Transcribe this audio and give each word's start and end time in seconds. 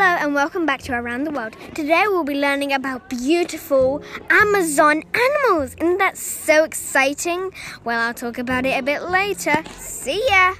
and 0.00 0.34
welcome 0.34 0.66
back 0.66 0.82
to 0.82 0.92
Around 0.92 1.22
the 1.22 1.30
World. 1.30 1.56
Today 1.72 2.02
we'll 2.08 2.24
be 2.24 2.34
learning 2.34 2.72
about 2.72 3.08
beautiful 3.08 4.02
Amazon 4.28 5.04
animals. 5.14 5.74
Isn't 5.78 5.98
that 5.98 6.18
so 6.18 6.64
exciting? 6.64 7.52
Well, 7.84 8.00
I'll 8.00 8.14
talk 8.14 8.38
about 8.38 8.66
it 8.66 8.76
a 8.76 8.82
bit 8.82 9.02
later. 9.04 9.62
See 9.70 10.20
ya! 10.28 10.54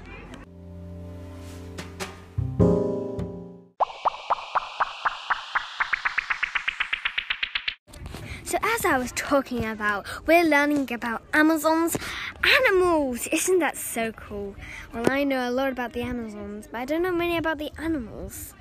So, 8.44 8.58
as 8.62 8.84
I 8.84 8.98
was 8.98 9.10
talking 9.16 9.64
about, 9.64 10.06
we're 10.28 10.44
learning 10.44 10.92
about 10.92 11.22
Amazon's 11.32 11.96
animals. 12.44 13.26
Isn't 13.32 13.58
that 13.58 13.76
so 13.76 14.12
cool? 14.12 14.54
Well, 14.92 15.10
I 15.10 15.24
know 15.24 15.48
a 15.48 15.50
lot 15.50 15.72
about 15.72 15.92
the 15.92 16.02
Amazons, 16.02 16.68
but 16.70 16.78
I 16.78 16.84
don't 16.84 17.02
know 17.02 17.12
many 17.12 17.36
about 17.36 17.58
the 17.58 17.72
animals. 17.78 18.54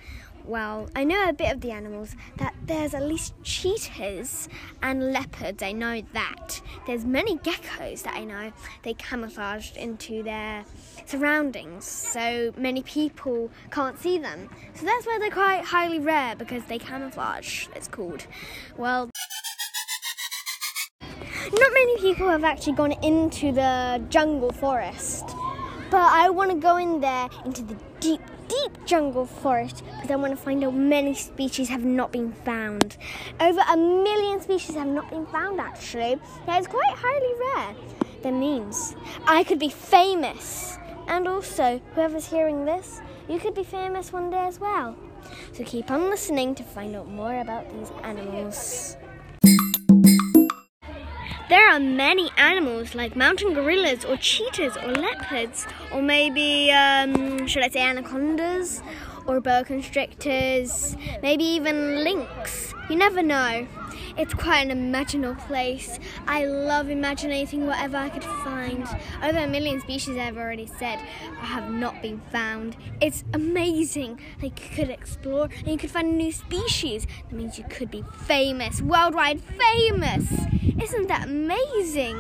Well, 0.45 0.89
I 0.95 1.05
know 1.05 1.29
a 1.29 1.33
bit 1.33 1.53
of 1.53 1.61
the 1.61 1.71
animals. 1.71 2.15
That 2.38 2.53
there's 2.65 2.93
at 2.93 3.03
least 3.03 3.33
cheetahs 3.43 4.49
and 4.81 5.13
leopards. 5.13 5.63
I 5.63 5.71
know 5.71 6.02
that. 6.13 6.61
There's 6.85 7.05
many 7.05 7.38
geckos 7.38 8.03
that 8.03 8.16
I 8.16 8.25
know. 8.25 8.52
They 8.83 8.93
camouflaged 8.93 9.77
into 9.77 10.21
their 10.21 10.66
surroundings, 11.05 11.85
so 11.85 12.53
many 12.57 12.81
people 12.83 13.52
can't 13.71 13.97
see 13.99 14.17
them. 14.17 14.49
So 14.73 14.85
that's 14.85 15.05
why 15.05 15.17
they're 15.19 15.31
quite 15.31 15.63
highly 15.63 15.99
rare 15.99 16.35
because 16.35 16.63
they 16.66 16.77
camouflage. 16.77 17.67
It's 17.75 17.88
called. 17.88 18.25
Well. 18.77 19.09
Not 21.52 21.73
many 21.73 21.97
people 21.99 22.27
have 22.30 22.44
actually 22.44 22.73
gone 22.73 22.94
into 23.03 23.52
the 23.52 24.02
jungle 24.09 24.52
forest, 24.52 25.25
but 25.91 26.11
I 26.11 26.30
want 26.30 26.52
to 26.52 26.57
go 26.57 26.77
in 26.77 26.99
there 27.02 27.30
into 27.45 27.61
the 27.61 27.77
deep, 27.99 28.21
deep 28.53 28.85
jungle 28.85 29.25
forest 29.25 29.83
because 29.95 30.11
I 30.11 30.16
want 30.16 30.31
to 30.31 30.38
find 30.38 30.64
out 30.64 30.73
many 30.73 31.14
species 31.16 31.69
have 31.69 31.83
not 31.83 32.11
been 32.11 32.31
found. 32.31 32.97
Over 33.39 33.61
a 33.72 33.78
million 33.78 34.41
species 34.41 34.75
have 34.75 34.88
not 34.88 35.09
been 35.09 35.25
found 35.28 35.59
actually. 35.59 36.19
Yeah, 36.47 36.58
it's 36.58 36.67
quite 36.67 36.95
highly 36.95 37.33
rare. 37.45 37.75
That 38.23 38.33
means 38.33 38.95
I 39.25 39.44
could 39.44 39.59
be 39.59 39.69
famous. 39.69 40.78
And 41.08 41.28
also, 41.28 41.81
whoever's 41.95 42.28
hearing 42.30 42.66
this, 42.66 43.02
you 43.28 43.39
could 43.39 43.53
be 43.53 43.63
famous 43.63 44.13
one 44.13 44.30
day 44.30 44.47
as 44.47 44.59
well. 44.59 44.95
So 45.53 45.63
keep 45.63 45.91
on 45.91 46.09
listening 46.09 46.56
to 46.56 46.63
find 46.63 46.95
out 46.95 47.09
more 47.09 47.39
about 47.39 47.69
these 47.73 47.91
animals. 48.03 48.97
Are 51.73 51.79
many 51.79 52.29
animals 52.38 52.93
like 52.93 53.16
mountain 53.16 53.55
gorillas 53.55 54.05
or 54.05 54.16
cheetahs 54.17 54.77
or 54.77 54.91
leopards 54.91 55.66
or 55.91 56.03
maybe, 56.03 56.69
um, 56.69 57.47
should 57.47 57.63
I 57.63 57.69
say, 57.69 57.81
anacondas 57.81 58.83
or 59.25 59.41
boa 59.41 59.63
constrictors, 59.63 60.95
maybe 61.23 61.44
even 61.44 62.03
lynx. 62.03 62.75
You 62.91 62.95
never 62.95 63.23
know. 63.23 63.67
It's 64.16 64.35
quite 64.35 64.69
an 64.69 64.91
imaginal 64.91 65.35
place. 65.47 65.97
I 66.27 66.45
love 66.45 66.91
imagining 66.91 67.66
whatever 67.66 67.97
I 67.97 68.09
could 68.09 68.23
find. 68.23 68.88
Over 69.23 69.39
a 69.39 69.47
million 69.47 69.81
species, 69.81 70.16
I've 70.16 70.38
already 70.38 70.67
said, 70.67 70.99
have 71.39 71.71
not 71.71 71.99
been 72.03 72.21
found. 72.31 72.77
It's 73.01 73.23
amazing. 73.33 74.19
Like 74.44 74.63
you 74.63 74.75
could 74.75 74.89
explore 74.91 75.49
and 75.57 75.67
you 75.69 75.77
could 75.77 75.89
find 75.89 76.07
a 76.07 76.16
new 76.16 76.31
species. 76.31 77.07
That 77.29 77.35
means 77.35 77.57
you 77.57 77.66
could 77.67 77.89
be 77.89 78.03
famous, 78.27 78.79
worldwide 78.83 79.41
famous. 79.41 80.31
Isn't 80.81 81.03
amazing? 81.34 82.16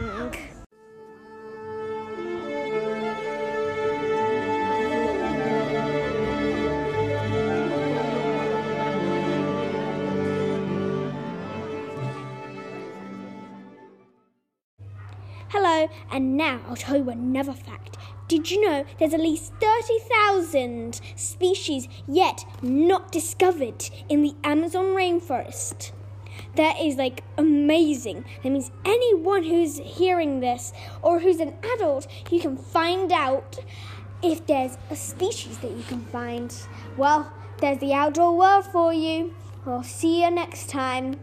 Hello, 15.49 15.87
and 16.11 16.35
now 16.35 16.59
I'll 16.67 16.75
tell 16.75 16.97
you 16.97 17.09
another 17.11 17.53
fact. 17.53 17.97
Did 18.27 18.49
you 18.49 18.61
know 18.61 18.83
there's 18.97 19.13
at 19.13 19.19
least 19.19 19.53
30,000 19.61 20.99
species 21.15 21.87
yet 22.07 22.43
not 22.63 23.11
discovered 23.11 23.87
in 24.09 24.23
the 24.23 24.33
Amazon 24.43 24.85
rainforest? 24.85 25.91
That 26.55 26.79
is 26.79 26.95
like 26.95 27.23
amazing. 27.37 28.25
That 28.43 28.49
means 28.49 28.71
anyone 28.85 29.43
who's 29.43 29.77
hearing 29.77 30.39
this 30.39 30.73
or 31.01 31.19
who's 31.19 31.39
an 31.39 31.53
adult, 31.75 32.07
you 32.29 32.39
can 32.39 32.57
find 32.57 33.11
out 33.11 33.59
if 34.21 34.45
there's 34.45 34.77
a 34.89 34.95
species 34.95 35.57
that 35.59 35.71
you 35.71 35.83
can 35.83 36.05
find. 36.05 36.55
Well, 36.97 37.31
there's 37.59 37.79
the 37.79 37.93
outdoor 37.93 38.37
world 38.37 38.65
for 38.65 38.93
you. 38.93 39.33
We'll 39.65 39.83
see 39.83 40.23
you 40.23 40.31
next 40.31 40.69
time. 40.69 41.19